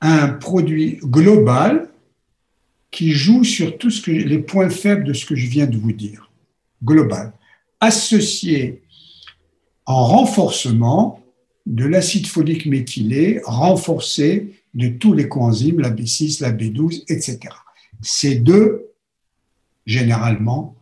[0.00, 1.88] Un produit global
[2.90, 6.30] qui joue sur tous les points faibles de ce que je viens de vous dire.
[6.82, 7.32] Global.
[7.80, 8.82] Associé
[9.86, 11.22] en renforcement
[11.66, 17.38] de l'acide folique méthylé, renforcé de tous les coenzymes, la B6, la B12, etc.
[18.00, 18.92] Ces deux,
[19.86, 20.76] généralement,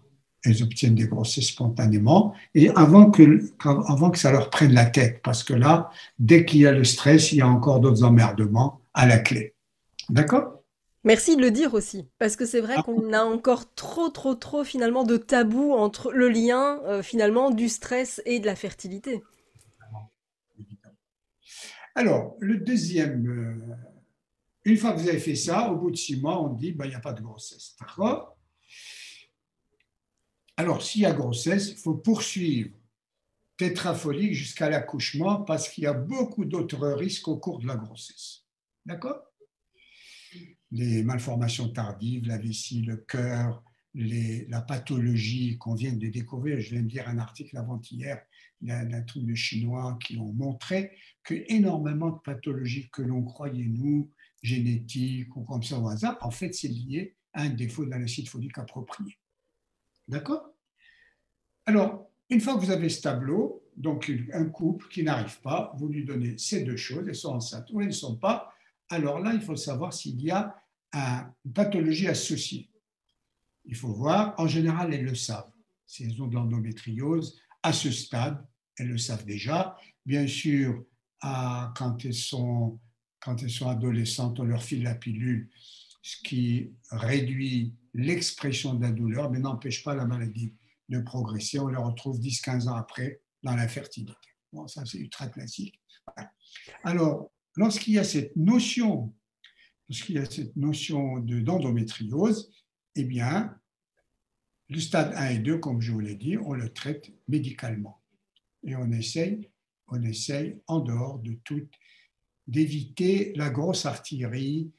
[0.44, 5.20] elles obtiennent des grossesses spontanément et avant que, avant que ça leur prenne la tête,
[5.22, 8.80] parce que là, dès qu'il y a le stress, il y a encore d'autres emmerdements
[8.96, 9.54] à la clé.
[10.08, 10.64] D'accord?
[11.04, 12.82] Merci de le dire aussi, parce que c'est vrai ah.
[12.82, 17.68] qu'on a encore trop, trop, trop finalement de tabous entre le lien euh, finalement du
[17.68, 19.22] stress et de la fertilité.
[21.94, 23.76] Alors, le deuxième, euh,
[24.64, 26.86] une fois que vous avez fait ça, au bout de six mois, on dit, ben,
[26.86, 27.76] il n'y a pas de grossesse.
[27.78, 28.36] D'accord?
[30.56, 32.70] Alors, s'il y a grossesse, il faut poursuivre
[33.58, 38.45] tétrafolique jusqu'à l'accouchement parce qu'il y a beaucoup d'autres risques au cours de la grossesse.
[38.86, 39.20] D'accord?
[40.70, 46.60] Les malformations tardives, la vessie, le cœur, la pathologie qu'on vient de découvrir.
[46.60, 48.22] Je viens de lire un article avant-hier
[48.60, 54.10] d'un truc de chinois qui ont montré que énormément de pathologies que l'on croyait, nous,
[54.42, 58.28] génétiques ou comme ça au hasard, en fait, c'est lié à un défaut d'un acide
[58.28, 59.18] folique approprié.
[60.06, 60.54] D'accord?
[61.64, 65.88] Alors, une fois que vous avez ce tableau, donc un couple qui n'arrive pas, vous
[65.88, 68.52] lui donnez ces deux choses, elles sont enceintes ou elles ne sont pas,
[68.88, 70.54] alors là, il faut savoir s'il y a
[70.92, 72.70] une pathologie associée.
[73.64, 75.50] Il faut voir, en général, elles le savent.
[75.86, 78.44] Si elles ont de l'endométriose, à ce stade,
[78.76, 79.76] elles le savent déjà.
[80.04, 80.84] Bien sûr,
[81.20, 82.78] quand, elles sont,
[83.66, 85.50] adolescentes, on leur file la pilule,
[86.02, 90.54] ce qui réduit l'expression de la douleur, mais n'empêche pas la maladie
[90.88, 91.58] de progresser.
[91.58, 94.14] On les retrouve 10-15 ans après dans l'infertilité.
[94.52, 95.80] Bon, ça, c'est ultra classique.
[96.84, 99.14] Alors, lorsqu'il y a cette notion,
[99.88, 102.52] lorsqu'il y a cette notion d'endométriose,
[102.94, 103.58] eh bien,
[104.68, 108.02] le stade 1 et 2, comme je vous l'ai dit, on le traite médicalement.
[108.64, 109.50] Et on essaye,
[109.88, 111.68] on essaye en dehors de tout,
[112.46, 114.72] d'éviter la grosse artillerie,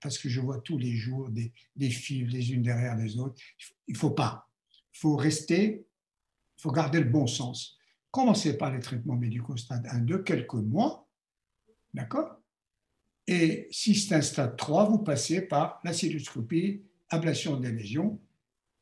[0.00, 3.40] parce que je vois tous les jours des, des fives les unes derrière les autres.
[3.88, 4.48] Il ne faut pas.
[4.92, 5.86] Il faut rester,
[6.58, 7.78] il faut garder le bon sens.
[8.10, 11.05] Commencez par les traitements médicaux stade 1, 2, quelques mois,
[11.96, 12.40] d'accord?
[13.26, 18.20] Et si c'est un stade 3, vous passez par la celluloscopie, ablation des lésions,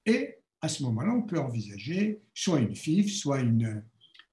[0.05, 3.83] et à ce moment-là, on peut envisager soit une FIV, soit une,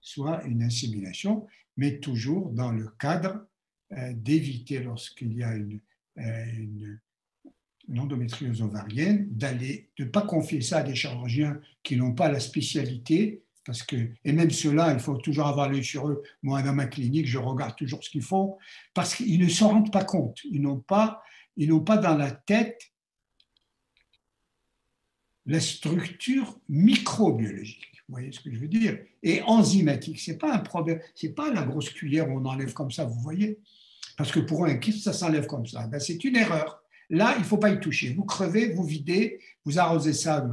[0.02, 3.46] soit une insémination, mais toujours dans le cadre
[3.94, 5.80] euh, d'éviter, lorsqu'il y a une,
[6.18, 7.00] euh, une,
[7.98, 13.44] endométriose ovarienne, de ne pas confier ça à des chirurgiens qui n'ont pas la spécialité,
[13.66, 16.24] parce que, et même ceux-là, il faut toujours avoir l'œil sur eux.
[16.42, 18.58] Moi, dans ma clinique, je regarde toujours ce qu'ils font,
[18.94, 20.40] parce qu'ils ne s'en rendent pas compte.
[20.46, 21.22] Ils n'ont pas,
[21.58, 22.92] ils n'ont pas dans la tête
[25.46, 28.04] la structure microbiologique.
[28.08, 29.00] Vous voyez ce que je veux dire?
[29.24, 32.46] Et enzymatique, ce n'est pas un problème, ce n'est pas la grosse cuillère où on
[32.46, 33.60] enlève comme ça, vous voyez?
[34.18, 35.88] Parce que pour un kyste, ça s'enlève comme ça.
[35.88, 36.81] Ben, c'est une erreur.
[37.12, 38.14] Là, il ne faut pas y toucher.
[38.14, 40.50] Vous crevez, vous videz, vous arrosez ça,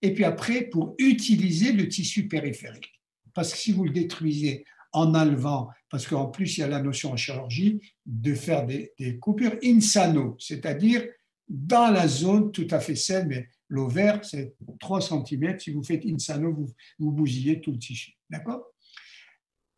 [0.00, 2.92] et puis après, pour utiliser le tissu périphérique.
[3.34, 6.82] Parce que si vous le détruisez en enlevant, parce qu'en plus, il y a la
[6.82, 11.02] notion en chirurgie de faire des, coupures insano, c'est-à-dire
[11.48, 15.58] dans la zone tout à fait saine, mais L'ovaire, c'est 3 cm.
[15.58, 18.12] Si vous faites insano, vous, vous bousillez tout le tissu.
[18.28, 18.66] D'accord?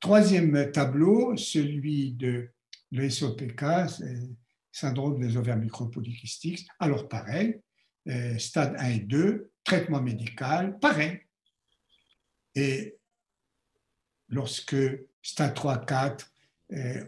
[0.01, 2.49] Troisième tableau, celui de
[2.91, 3.63] l'SOPK,
[4.75, 6.67] syndrome des ovaires micropolykystiques.
[6.81, 7.61] Alors, pareil,
[8.09, 11.21] euh, stade 1 et 2, traitement médical, pareil.
[12.57, 12.97] Et
[14.29, 14.77] lorsque
[15.23, 16.33] stade 3, 4,
[16.73, 17.05] euh,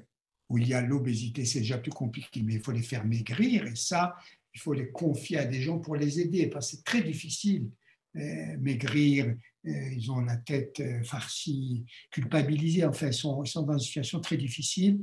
[0.48, 3.66] où il y a l'obésité, c'est déjà plus compliqué, mais il faut les faire maigrir.
[3.66, 4.14] Et ça,
[4.54, 7.68] il faut les confier à des gens pour les aider, parce que c'est très difficile.
[8.14, 14.36] Euh, maigrir, ils ont la tête farcie, culpabilisés, enfin, ils sont, dans une situation très
[14.36, 15.00] difficile.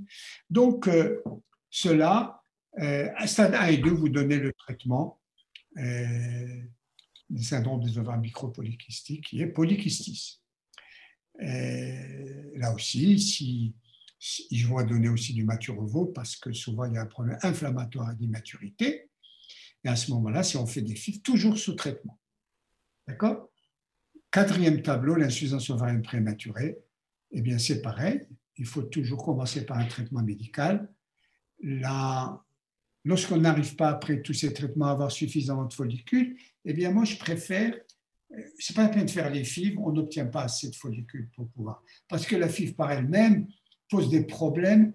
[0.49, 0.89] Donc,
[1.69, 2.42] cela,
[2.77, 5.19] à stade 1 et 2, vous donnez le traitement
[5.75, 10.41] du syndrome des ovaires micropolykystiques, qui est polykystis.
[11.39, 13.75] là aussi, si,
[14.19, 17.37] si, je vais donner aussi du maturovo, parce que souvent il y a un problème
[17.43, 19.09] inflammatoire d'immaturité,
[19.83, 22.19] et à ce moment-là, si on fait des FIV, toujours sous traitement.
[23.07, 23.49] D'accord?
[24.31, 26.77] Quatrième tableau, l'insuffisance ovarienne prématurée.
[27.31, 28.25] Eh bien, c'est pareil.
[28.55, 30.89] Il faut toujours commencer par un traitement médical.
[31.61, 32.41] Là,
[33.05, 37.05] lorsqu'on n'arrive pas, après tous ces traitements, à avoir suffisamment de follicules, eh bien, moi,
[37.05, 37.73] je préfère
[38.57, 41.47] c'est pas la peine de faire les FIV, on n'obtient pas assez de follicules pour
[41.49, 41.83] pouvoir.
[42.07, 43.47] Parce que la FIV par elle-même
[43.89, 44.93] pose des problèmes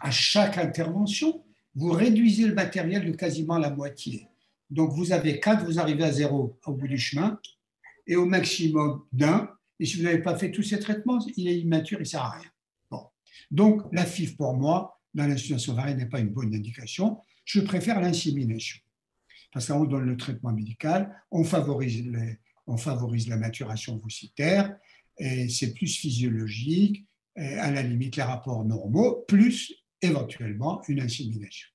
[0.00, 1.44] à chaque intervention.
[1.74, 4.28] Vous réduisez le matériel de quasiment la moitié.
[4.70, 7.40] Donc vous avez 4, vous arrivez à 0 au bout du chemin,
[8.06, 9.50] et au maximum d'un.
[9.78, 12.22] Et si vous n'avez pas fait tous ces traitements, il est immature, il ne sert
[12.22, 12.50] à rien.
[12.90, 13.06] Bon.
[13.50, 17.18] Donc la FIV pour moi, dans l'insuffisance ovarienne, n'est pas une bonne indication.
[17.44, 18.80] Je préfère l'insémination
[19.52, 22.04] parce qu'on donne le traitement médical, on favorise,
[22.66, 24.76] on favorise la maturation vocitaire,
[25.18, 27.04] et c'est plus physiologique,
[27.36, 31.68] à la limite les rapports normaux, plus éventuellement une insémination.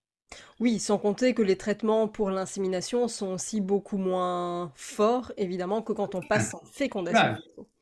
[0.60, 5.94] Oui, sans compter que les traitements pour l'insémination sont aussi beaucoup moins forts, évidemment, que
[5.94, 7.36] quand on passe en fécondation.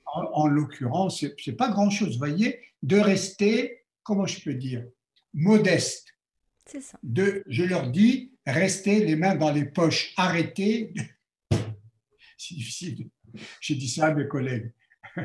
[0.06, 4.86] En, l'occurrence, ce n'est pas grand-chose, voyez, de rester, comment je peux dire,
[5.34, 6.14] modeste.
[6.66, 6.98] C'est ça.
[7.04, 10.94] Je leur dis, restez les mains dans les poches, arrêtez.
[12.38, 13.10] C'est difficile.
[13.62, 14.72] J'ai dit ça à mes collègues.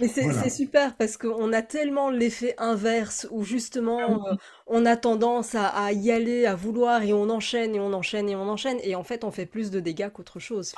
[0.00, 4.96] Mais c'est super parce qu'on a tellement l'effet inverse où justement ah euh, on a
[4.96, 8.78] tendance à, y aller, à vouloir et on enchaîne et on enchaîne et on enchaîne
[8.82, 10.74] et en fait on fait plus de dégâts qu'autre chose.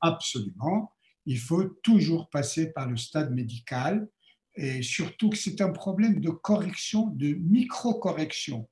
[0.00, 0.92] Absolument.
[1.26, 4.08] Il faut toujours passer par le stade médical
[4.56, 8.68] et surtout que c'est un problème de correction, de micro-correction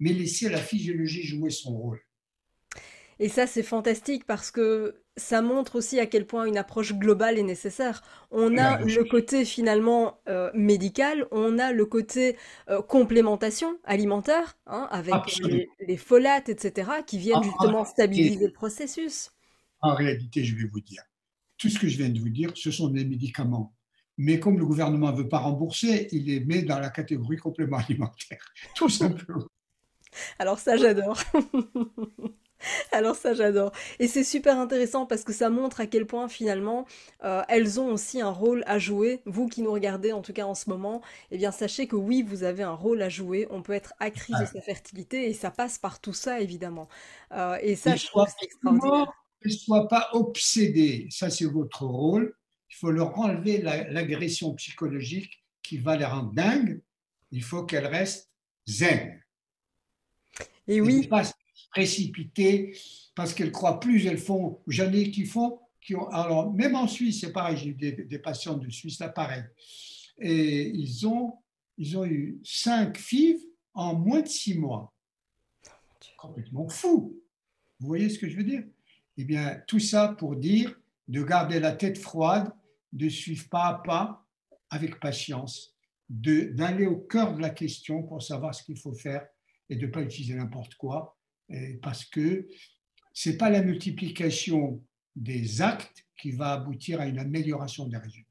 [0.00, 2.00] mais laisser la physiologie jouer son rôle.
[3.20, 7.38] Et ça, c'est fantastique parce que ça montre aussi à quel point une approche globale
[7.38, 8.02] est nécessaire.
[8.30, 12.38] On a le côté finalement euh, médical, on a le côté
[12.70, 15.14] euh, complémentation alimentaire, hein, avec
[15.86, 19.30] les, folates, etc., qui viennent justement stabiliser le processus.
[19.82, 21.02] En réalité, je vais vous dire,
[21.58, 23.74] tout ce que je viens de vous dire, ce sont des médicaments.
[24.22, 27.78] Mais comme le gouvernement ne veut pas rembourser, il les met dans la catégorie complément
[27.78, 29.46] alimentaire, tout simplement.
[30.38, 31.18] Alors ça, j'adore.
[32.92, 33.72] Alors ça, j'adore.
[33.98, 36.84] Et c'est super intéressant parce que ça montre à quel point finalement
[37.24, 39.22] euh, elles ont aussi un rôle à jouer.
[39.24, 41.00] Vous qui nous regardez en tout cas en ce moment,
[41.30, 43.48] eh bien sachez que oui, vous avez un rôle à jouer.
[43.50, 46.90] On peut être actrice de sa fertilité et ça passe par tout ça évidemment.
[47.32, 49.14] Euh, et ça, je trouve c'est extraordinaire.
[49.46, 52.34] Ne sois pas obsédé, ça c'est votre rôle.
[52.70, 56.80] Il faut leur enlever l'agression psychologique qui va les rendre dingues.
[57.30, 58.30] Il faut qu'elles restent
[58.66, 59.20] zen.
[60.66, 61.06] Et oui.
[61.08, 61.24] pas
[61.70, 62.76] précipiter
[63.14, 64.60] parce qu'elles croient plus elles font.
[64.66, 66.08] J'en ai qui font, qui ont.
[66.08, 69.44] Alors, même en Suisse, c'est pareil, j'ai eu des, patients de Suisse là, pareil.
[70.18, 71.34] Et ils ont,
[71.76, 73.38] ils ont eu cinq FIV
[73.74, 74.92] en moins de six mois.
[76.16, 77.20] Complètement fou.
[77.78, 78.62] Vous voyez ce que je veux dire?
[79.16, 80.74] Eh bien, tout ça pour dire
[81.08, 82.52] de garder la tête froide,
[82.92, 84.26] de suivre pas à pas,
[84.70, 85.76] avec patience,
[86.08, 89.26] d'aller au cœur de la question pour savoir ce qu'il faut faire
[89.68, 91.16] et de ne pas utiliser n'importe quoi,
[91.82, 92.48] parce que
[93.12, 94.82] ce n'est pas la multiplication
[95.16, 98.26] des actes qui va aboutir à une amélioration des résultats.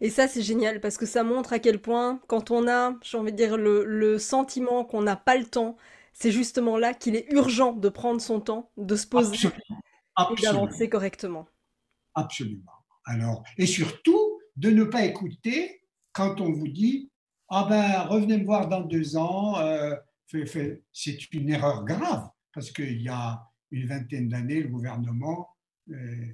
[0.00, 3.18] Et ça, c'est génial parce que ça montre à quel point, quand on a, j'ai
[3.18, 5.76] envie de dire, le, sentiment qu'on n'a pas le temps,
[6.12, 10.88] c'est justement là qu'il est urgent de prendre son temps, de se poser et d'avancer
[10.88, 11.46] correctement.
[12.14, 12.72] Absolument.
[13.06, 15.82] Alors, et surtout, de ne pas écouter
[16.12, 17.10] quand on vous dit
[17.48, 19.94] Ah ben, revenez me voir dans deux ans, euh,
[20.92, 25.48] c'est une erreur grave, parce qu'il y a une vingtaine d'années, le gouvernement,
[25.90, 26.32] euh,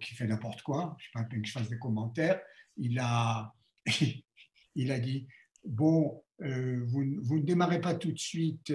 [0.00, 2.40] qui fait n'importe quoi, je ne sais pas que je fasse des commentaires,
[2.76, 3.52] il a,
[4.74, 5.28] il a dit,
[5.64, 8.72] bon, euh, vous, ne démarrez pas tout de suite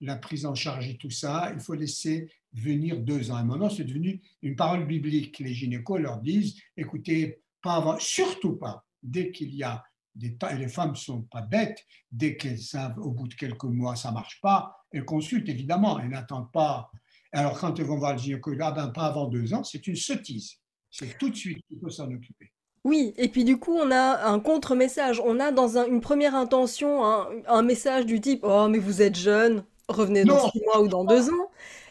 [0.00, 3.40] la prise en charge et tout ça, il faut laisser venir deux ans.
[3.40, 5.38] Et maintenant, c'est devenu une parole biblique.
[5.38, 9.84] Les gynécos leur disent, écoutez, pas avant, surtout pas, dès qu'il y a
[10.16, 14.10] les femmes ne sont pas bêtes, dès qu'elles savent au bout de quelques mois ça
[14.10, 16.90] ne marche pas, elles consultent évidemment, elles n'attendent pas.
[17.32, 19.96] Alors quand elles vont voir le gynécologue, ah ben, pas avant deux ans, c'est une
[19.96, 20.56] sottise.
[20.90, 22.50] C'est tout de suite qu'il faut s'en occuper.
[22.82, 25.20] Oui, et puis du coup, on a un contre-message.
[25.24, 27.04] On a dans une première intention
[27.46, 31.04] un, message du type Oh, mais vous êtes jeune, revenez dans six mois ou dans
[31.04, 31.50] deux ans.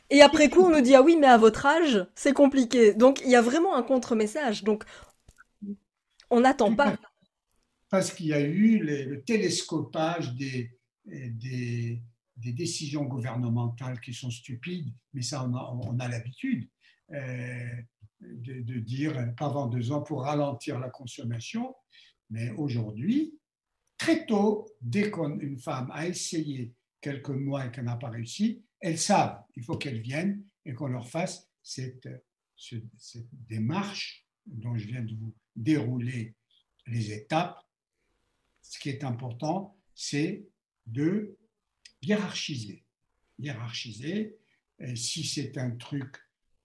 [0.10, 2.93] Et après coup, on nous dit Ah oui, mais à votre âge, c'est compliqué.
[2.93, 4.64] Donc il y a vraiment un contre-message.
[4.64, 4.84] Donc
[6.30, 6.95] on n'attend pas
[7.89, 10.72] parce qu'il y a eu le télescopage des,
[11.05, 12.01] des,
[12.38, 16.70] décisions gouvernementales qui sont stupides, mais ça, on a, l'habitude
[17.12, 17.68] euh,
[18.22, 21.76] de, dire pas avant deux ans pour ralentir la consommation.
[22.30, 23.38] Mais aujourd'hui,
[23.97, 28.97] très tôt, dès qu'une femme a essayé quelques mois et qu'elle n'a pas réussi, elles
[28.97, 32.07] savent qu'il faut qu'elles viennent et qu'on leur fasse cette,
[33.47, 36.36] démarche dont je viens de vous dérouler
[36.88, 37.63] les étapes
[38.69, 40.45] ce qui est important, c'est
[40.86, 41.36] de
[42.03, 42.86] hiérarchiser.
[43.39, 44.38] Hiérarchiser,
[44.95, 46.15] si c'est un truc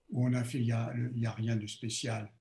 [0.09, 0.65] où on a fait, il
[1.15, 2.31] n'y a, rien de spécial,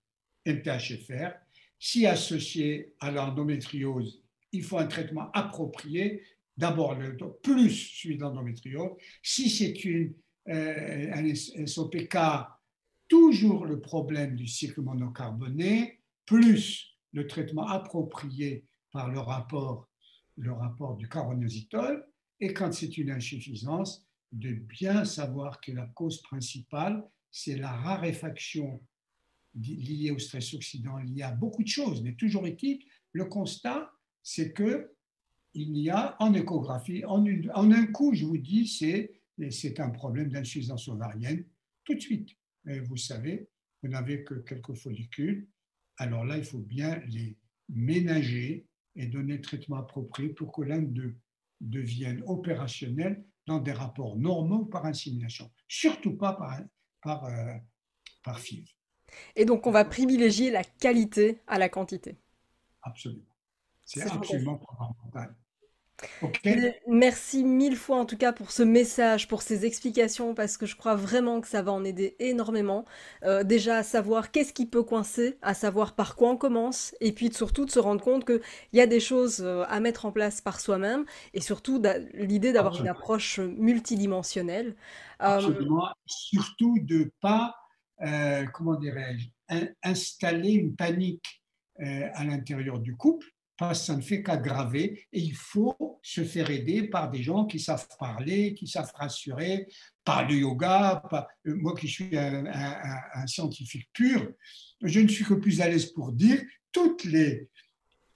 [0.45, 1.33] MTHFR.
[1.79, 4.23] Si associé à l'endométriose,
[4.53, 6.23] il faut un traitement approprié,
[6.57, 6.97] d'abord
[7.43, 8.93] plus celui d'endométriose.
[9.23, 10.15] Si c'est une,
[10.49, 12.17] euh, un SOPK,
[13.09, 19.89] toujours le problème du cycle monocarboné, plus le traitement approprié par le rapport,
[20.37, 22.05] le rapport du caronositol.
[22.41, 28.83] Et quand c'est une insuffisance, de bien savoir que la cause principale, c'est la raréfaction
[29.55, 32.03] liée au stress oxydant, liée à beaucoup de choses.
[32.03, 33.93] Mais toujours est-il, le constat,
[34.23, 34.94] c'est que
[35.55, 37.25] il y a en échographie, en,
[37.55, 41.45] en un coup, je vous dis, c'est, c'est un problème d'insuffisance ovarienne
[41.85, 42.31] tout de suite.
[42.65, 43.49] vous savez,
[43.83, 45.49] vous n'avez que quelques follicules.
[45.99, 47.37] Alors là, il faut bien les
[47.69, 51.17] ménager et donner le traitement approprié pour que l'un d'eux
[51.61, 56.61] devienne opérationnel dans des rapports normaux par insémination, surtout pas par,
[57.03, 57.55] par, euh,
[58.23, 58.67] par FIV.
[59.37, 62.17] Et donc, on va privilégier la qualité à la quantité.
[62.83, 63.23] Absolument.
[63.85, 65.37] C'est absolument fondamental.
[66.87, 70.77] Merci mille fois en tout cas pour ce message, pour ces explications, parce que je
[70.77, 72.85] crois vraiment que ça va en aider énormément.
[73.23, 77.13] Euh, déjà à savoir qu'est-ce qui peut coincer, à savoir par quoi on commence, et
[77.13, 78.41] puis surtout de se rendre compte qu'il
[78.73, 81.81] y a des choses euh, à mettre en place par soi-même, et surtout
[82.15, 84.75] l'idée d'avoir une approche multidimensionnelle.
[85.21, 85.89] Euh, Absolument.
[86.07, 87.55] Surtout de ne pas,
[88.53, 91.43] comment dirais-je, installer une panique
[91.79, 93.27] à l'intérieur du couple
[93.59, 97.87] ça ne fait qu'aggraver et il faut se faire aider par des gens qui savent
[97.99, 99.67] parler, qui savent rassurer,
[100.05, 101.03] par le yoga.
[101.13, 104.33] Euh, moi qui suis un, scientifique pur,
[104.83, 106.43] je ne suis que plus à l'aise pour dire
[106.73, 107.49] toutes les,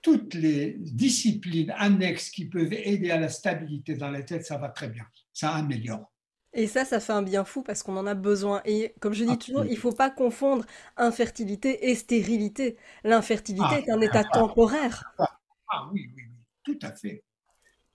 [0.03, 4.69] toutes les disciplines annexes qui peuvent aider à la stabilité dans la tête, ça va
[4.69, 6.13] très bien, ça améliore.
[6.55, 8.63] Et ça, ça fait un bien fou parce qu'on en a besoin.
[8.65, 10.65] Et comme je dis toujours, il ne faut pas confondre
[10.97, 12.77] infertilité et stérilité.
[13.05, 15.13] L'infertilité ah, est un état ah, temporaire.
[15.19, 17.23] Ah, oui, oui, oui, tout à fait.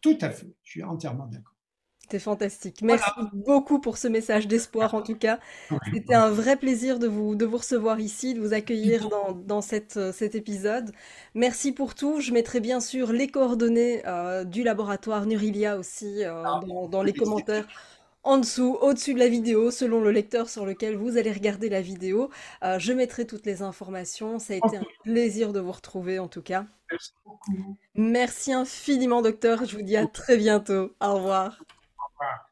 [0.02, 0.54] Tout à fait.
[0.64, 1.54] Je suis entièrement d'accord.
[2.12, 2.82] C'est fantastique.
[2.82, 5.40] Merci beaucoup pour ce message d'espoir en tout cas.
[5.92, 9.62] C'était un vrai plaisir de vous, de vous recevoir ici, de vous accueillir dans, dans
[9.62, 10.92] cette, euh, cet épisode.
[11.34, 12.20] Merci pour tout.
[12.20, 17.04] Je mettrai bien sûr les coordonnées euh, du laboratoire Nurilia aussi euh, ah, dans, dans
[17.04, 17.68] les commentaires
[18.24, 21.82] en dessous, au-dessus de la vidéo, selon le lecteur sur lequel vous allez regarder la
[21.82, 22.30] vidéo.
[22.64, 24.40] Euh, je mettrai toutes les informations.
[24.40, 26.66] Ça a été un plaisir de vous retrouver en tout cas.
[26.90, 27.78] Merci beaucoup.
[27.96, 29.66] Merci infiniment, docteur.
[29.66, 30.94] Je vous dis à très bientôt.
[31.02, 31.62] Au revoir.
[31.98, 32.50] Au revoir.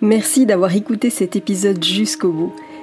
[0.00, 2.54] Merci d'avoir écouté cet épisode jusqu'au bout.